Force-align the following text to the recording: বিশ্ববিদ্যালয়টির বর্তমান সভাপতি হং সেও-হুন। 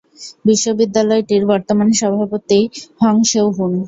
বিশ্ববিদ্যালয়টির 0.45 1.43
বর্তমান 1.51 1.89
সভাপতি 1.99 2.59
হং 3.01 3.15
সেও-হুন। 3.29 3.71